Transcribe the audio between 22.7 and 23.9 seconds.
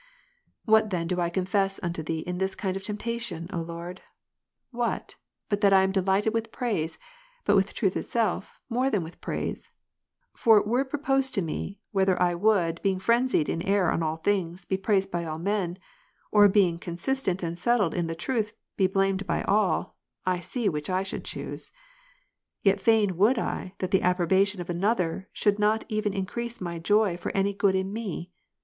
fain would I,